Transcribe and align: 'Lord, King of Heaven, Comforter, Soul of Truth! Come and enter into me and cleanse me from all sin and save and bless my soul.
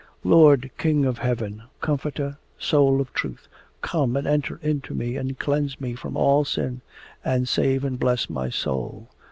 'Lord, 0.23 0.71
King 0.79 1.05
of 1.05 1.19
Heaven, 1.19 1.61
Comforter, 1.79 2.39
Soul 2.57 2.99
of 3.01 3.13
Truth! 3.13 3.47
Come 3.81 4.17
and 4.17 4.25
enter 4.25 4.59
into 4.63 4.95
me 4.95 5.15
and 5.15 5.37
cleanse 5.37 5.79
me 5.79 5.93
from 5.93 6.17
all 6.17 6.43
sin 6.43 6.81
and 7.23 7.47
save 7.47 7.83
and 7.83 7.99
bless 7.99 8.27
my 8.27 8.49
soul. 8.49 9.09